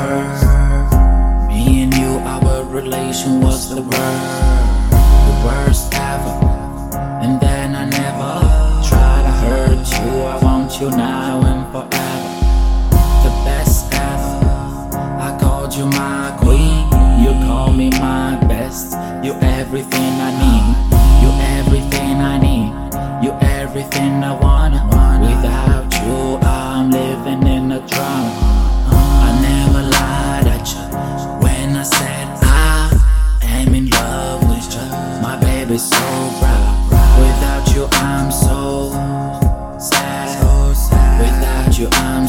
her. 0.00 1.46
Me 1.48 1.82
and 1.82 1.94
you, 1.94 2.18
our 2.24 2.64
relation 2.64 3.40
was 3.40 3.68
the 3.68 3.82
worst, 3.82 4.40
the 5.28 5.36
worst 5.44 5.94
ever. 5.94 6.36
And 7.22 7.40
then 7.40 7.74
I 7.74 7.84
never 7.84 8.32
tried 8.88 9.24
to 9.28 9.34
hurt 9.44 9.86
you. 9.98 10.10
I 10.34 10.36
want 10.42 10.80
you 10.80 10.90
now 10.90 11.40
and 11.50 11.62
forever, 11.72 12.32
the 13.24 13.32
best 13.44 13.92
ever. 13.92 14.34
I 15.26 15.36
called 15.40 15.74
you 15.74 15.86
my 15.86 16.36
queen, 16.40 16.88
you 17.22 17.32
call 17.46 17.72
me 17.72 17.90
my 17.90 18.36
best. 18.48 18.92
You 19.24 19.34
everything 19.42 20.12
I 20.28 20.30
need, 20.44 20.66
you 21.22 21.30
everything 21.58 22.16
I 22.32 22.38
need, 22.38 22.70
you 23.24 23.32
everything 23.42 24.24
I 24.24 24.32
wanna. 24.32 24.90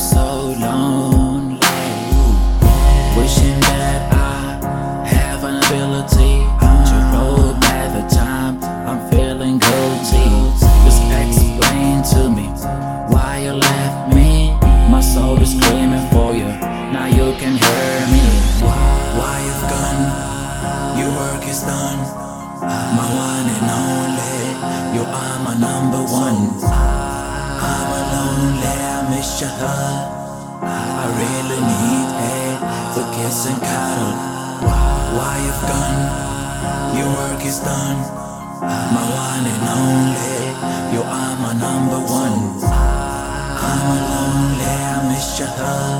So 0.00 0.56
lonely. 0.58 1.60
Wishing 3.16 3.60
that 3.60 4.08
I 4.10 5.04
have 5.06 5.44
an 5.44 5.56
ability 5.60 6.40
to 6.88 6.96
roll 7.12 7.52
back 7.60 7.92
the 7.92 8.08
time 8.08 8.64
I'm 8.88 9.10
feeling 9.10 9.58
guilty. 9.58 10.28
Just 10.88 11.04
explain 11.04 12.00
to 12.16 12.30
me 12.32 12.48
why 13.12 13.42
you 13.44 13.52
left 13.52 14.14
me. 14.14 14.56
My 14.88 15.02
soul 15.02 15.36
is 15.42 15.52
screaming 15.52 16.08
for 16.08 16.32
you. 16.32 16.48
Now 16.96 17.06
you 17.06 17.36
can 17.36 17.54
hear 17.60 17.96
me. 18.08 18.24
Why 18.64 19.36
you've 19.44 19.66
gone? 19.68 20.02
Your 20.98 21.10
work 21.12 21.44
is 21.46 21.60
done. 21.60 22.00
My 22.96 23.06
one 23.28 23.46
and 23.56 23.68
only. 23.84 24.96
You 24.96 25.02
are 25.04 25.38
my 25.44 25.54
number 25.60 26.02
one. 26.10 26.89
I'm 27.70 27.90
lonely. 28.14 28.74
I 28.94 28.98
miss 29.10 29.40
your 29.40 29.52
hug. 29.60 29.96
I 30.62 31.04
really 31.20 31.60
need 31.72 32.08
a 32.28 32.60
for 32.92 33.06
kiss 33.14 33.46
and 33.50 33.60
cuddle. 33.62 34.14
Why 35.16 35.34
you've 35.44 35.64
gone? 35.70 36.00
Your 36.98 37.10
work 37.20 37.42
is 37.44 37.58
done. 37.60 37.98
My 38.94 39.04
one 39.24 39.44
and 39.52 39.64
only. 39.78 40.38
You 40.94 41.02
are 41.02 41.34
my 41.44 41.52
number 41.66 42.00
one. 42.22 42.38
I'm 43.70 43.86
lonely. 44.12 44.66
I 44.66 45.08
miss 45.10 45.38
your 45.38 45.52
hug. 45.60 45.98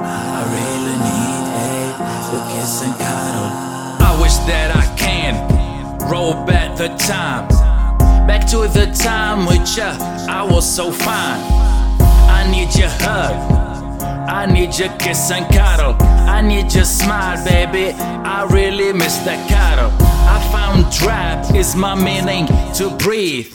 I 0.00 0.40
really 0.56 0.96
need 1.08 1.44
a 1.64 2.08
the 2.32 2.40
kiss 2.52 2.82
and 2.84 2.94
cuddle. 2.94 3.50
I 4.10 4.12
wish 4.20 4.36
that 4.50 4.76
I 4.76 4.84
can 4.96 5.32
roll 6.10 6.34
back 6.44 6.76
the 6.76 6.88
time. 6.96 7.57
To 8.50 8.66
the 8.66 8.86
time 8.96 9.44
with 9.44 9.76
ya, 9.76 9.94
I 10.26 10.42
was 10.42 10.64
so 10.64 10.90
fine. 10.90 11.38
I 12.30 12.48
need 12.50 12.74
your 12.74 12.88
hug. 12.88 13.36
I 14.26 14.46
need 14.46 14.74
your 14.78 14.88
kiss 14.96 15.30
and 15.30 15.44
cuddle. 15.54 15.94
I 16.00 16.40
need 16.40 16.72
your 16.72 16.86
smile, 16.86 17.36
baby. 17.44 17.92
I 17.92 18.46
really 18.50 18.94
miss 18.94 19.18
that 19.18 19.40
cuddle. 19.50 19.92
I 20.26 20.40
found 20.50 20.90
trap 20.90 21.54
is 21.54 21.76
my 21.76 21.94
meaning 21.94 22.46
to 22.76 22.88
breathe. 22.96 23.52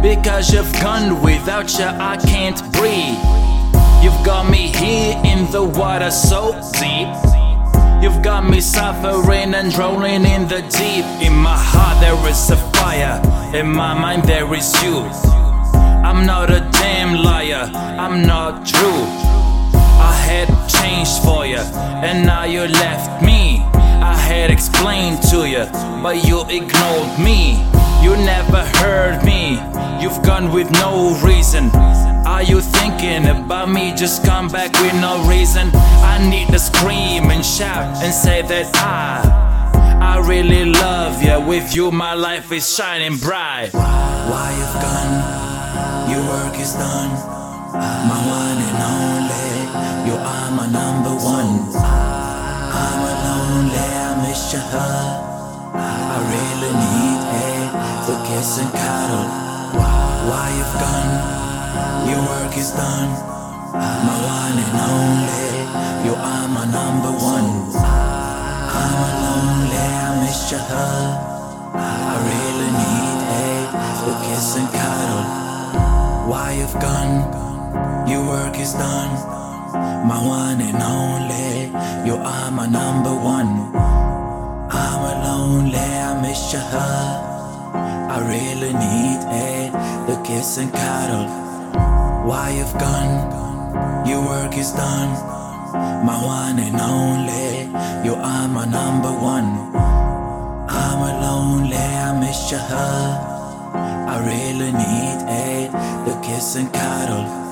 Because 0.00 0.54
you've 0.54 0.72
gone 0.74 1.20
without 1.20 1.76
you, 1.76 1.86
I 1.86 2.16
can't 2.16 2.60
breathe. 2.72 3.18
You've 4.04 4.24
got 4.24 4.48
me 4.48 4.68
here 4.68 5.20
in 5.24 5.50
the 5.50 5.64
water 5.64 6.12
so 6.12 6.52
deep. 6.74 7.41
You've 8.02 8.20
got 8.20 8.44
me 8.44 8.60
suffering 8.60 9.54
and 9.54 9.70
drowning 9.70 10.24
in 10.26 10.48
the 10.48 10.60
deep. 10.62 11.06
In 11.24 11.34
my 11.34 11.56
heart, 11.56 12.00
there 12.00 12.18
is 12.28 12.50
a 12.50 12.56
fire. 12.74 13.22
In 13.54 13.70
my 13.72 13.94
mind, 13.94 14.24
there 14.24 14.52
is 14.54 14.70
you. 14.82 14.98
I'm 16.02 16.26
not 16.26 16.50
a 16.50 16.68
damn 16.72 17.22
liar. 17.22 17.70
I'm 17.72 18.26
not 18.26 18.66
true. 18.66 19.04
I 20.10 20.14
had 20.26 20.48
changed 20.68 21.22
for 21.22 21.46
you, 21.46 21.62
and 22.02 22.26
now 22.26 22.42
you 22.42 22.62
left 22.66 23.22
me. 23.22 23.64
Explained 24.82 25.22
to 25.30 25.48
you, 25.48 25.64
but 26.02 26.26
you 26.26 26.40
ignored 26.48 27.16
me. 27.20 27.52
You 28.02 28.16
never 28.16 28.64
heard 28.82 29.24
me. 29.24 29.60
You've 30.02 30.20
gone 30.24 30.50
with 30.50 30.68
no 30.72 31.16
reason. 31.24 31.70
Are 32.26 32.42
you 32.42 32.60
thinking 32.60 33.28
about 33.28 33.68
me? 33.68 33.94
Just 33.94 34.24
come 34.24 34.48
back 34.48 34.72
with 34.80 34.92
no 34.94 35.24
reason. 35.28 35.70
I 36.02 36.18
need 36.28 36.48
to 36.48 36.58
scream 36.58 37.30
and 37.30 37.46
shout 37.46 38.02
and 38.02 38.12
say 38.12 38.42
that 38.42 38.74
I, 38.74 39.22
I 40.02 40.26
really 40.26 40.64
love 40.64 41.22
you. 41.22 41.38
With 41.46 41.76
you, 41.76 41.92
my 41.92 42.14
life 42.14 42.50
is 42.50 42.66
shining 42.74 43.18
bright. 43.18 43.70
Why 43.72 44.50
you've 44.58 44.82
gone? 44.82 46.10
Your 46.10 46.26
work 46.26 46.58
is 46.58 46.72
done. 46.72 47.10
My 48.10 48.18
one 48.26 48.58
and 48.66 48.78
only. 48.98 50.10
You 50.10 50.16
are 50.18 50.50
my 50.50 50.66
number 50.66 51.11
miss 54.32 54.50
your 54.50 54.62
hug. 54.72 55.76
I 55.76 56.16
really 56.32 56.72
need 56.84 57.20
a 57.36 57.52
the 58.08 58.16
kiss 58.24 58.56
and 58.62 58.72
cuddle. 58.72 59.28
Why 60.28 60.46
you've 60.56 60.76
gone? 60.80 61.12
Your 62.08 62.22
work 62.32 62.56
is 62.56 62.70
done. 62.72 63.12
My 64.08 64.16
one 64.40 64.56
and 64.64 64.76
only. 64.88 65.52
You 66.06 66.14
are 66.16 66.48
my 66.48 66.64
number 66.78 67.12
one. 67.12 67.48
I'm 68.80 69.00
lonely. 69.20 69.84
I 70.00 70.24
miss 70.24 70.50
your 70.50 70.64
hug. 70.72 71.10
I 71.76 72.14
really 72.32 72.70
need 72.80 73.18
a 73.36 73.50
the 74.06 74.14
kiss 74.24 74.56
and 74.56 74.68
cuddle. 74.78 75.24
Why 76.30 76.56
you've 76.58 76.78
gone? 76.80 77.16
Your 78.08 78.24
work 78.24 78.56
is 78.58 78.72
done. 78.72 79.12
My 80.08 80.20
one 80.24 80.60
and 80.68 80.80
only. 80.80 81.68
You 82.08 82.16
are 82.16 82.50
my 82.50 82.66
number 82.66 83.14
one. 83.14 83.91
I 86.32 86.34
miss 86.34 86.52
your 86.54 86.62
hug. 86.62 87.74
I 88.10 88.18
really 88.32 88.72
need 88.72 89.20
a 89.28 89.68
the 90.06 90.16
kiss 90.24 90.56
and 90.56 90.72
cuddle. 90.72 91.28
Why 92.26 92.56
you've 92.56 92.72
gone? 92.72 94.06
Your 94.08 94.24
work 94.24 94.56
is 94.56 94.72
done. 94.72 95.12
My 96.06 96.16
one 96.24 96.58
and 96.58 96.80
only. 96.80 97.68
You 98.02 98.14
are 98.14 98.48
my 98.48 98.64
number 98.64 99.12
one. 99.12 99.76
I'm 100.72 101.00
a 101.04 101.12
lonely. 101.20 101.76
I 101.76 102.18
miss 102.18 102.50
your 102.50 102.60
hug. 102.60 103.74
I 104.14 104.16
really 104.24 104.72
need 104.72 105.18
a 105.28 105.68
the 106.06 106.18
kiss 106.26 106.56
and 106.56 106.72
cuddle. 106.72 107.51